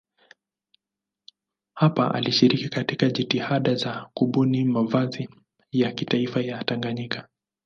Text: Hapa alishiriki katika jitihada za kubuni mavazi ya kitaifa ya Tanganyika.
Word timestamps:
Hapa 1.73 2.13
alishiriki 2.13 2.69
katika 2.69 3.09
jitihada 3.09 3.75
za 3.75 4.09
kubuni 4.13 4.63
mavazi 4.65 5.29
ya 5.71 5.91
kitaifa 5.91 6.41
ya 6.41 6.63
Tanganyika. 6.63 7.27